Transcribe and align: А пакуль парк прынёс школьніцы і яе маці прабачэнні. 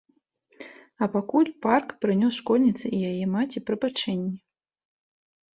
А 1.05 1.07
пакуль 1.15 1.51
парк 1.65 1.93
прынёс 2.05 2.33
школьніцы 2.41 2.85
і 3.01 3.05
яе 3.11 3.25
маці 3.35 3.63
прабачэнні. 3.69 4.35